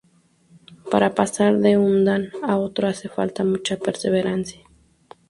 Para 0.89 1.13
pasar 1.13 1.59
de 1.59 1.77
un 1.77 2.05
"dan" 2.05 2.31
a 2.41 2.57
otro 2.57 2.87
hace 2.87 3.07
falta 3.07 3.43
mucha 3.43 3.77
perseverancia. 3.77 4.65